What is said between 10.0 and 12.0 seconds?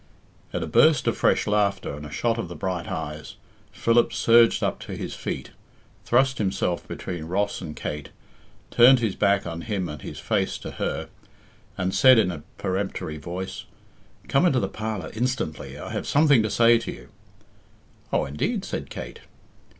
his face to her, and